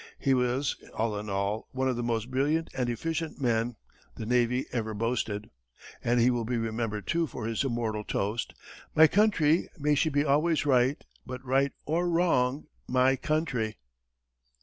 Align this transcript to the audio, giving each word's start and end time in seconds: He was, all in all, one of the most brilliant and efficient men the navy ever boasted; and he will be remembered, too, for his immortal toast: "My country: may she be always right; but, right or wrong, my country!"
He 0.17 0.33
was, 0.33 0.77
all 0.95 1.15
in 1.19 1.29
all, 1.29 1.67
one 1.73 1.87
of 1.87 1.95
the 1.95 2.01
most 2.01 2.31
brilliant 2.31 2.71
and 2.73 2.89
efficient 2.89 3.39
men 3.39 3.75
the 4.15 4.25
navy 4.25 4.65
ever 4.71 4.95
boasted; 4.95 5.51
and 6.03 6.19
he 6.19 6.31
will 6.31 6.43
be 6.43 6.57
remembered, 6.57 7.05
too, 7.05 7.27
for 7.27 7.45
his 7.45 7.63
immortal 7.63 8.03
toast: 8.03 8.55
"My 8.95 9.05
country: 9.05 9.69
may 9.77 9.93
she 9.93 10.09
be 10.09 10.25
always 10.25 10.65
right; 10.65 11.05
but, 11.23 11.45
right 11.45 11.71
or 11.85 12.09
wrong, 12.09 12.65
my 12.87 13.15
country!" 13.15 13.77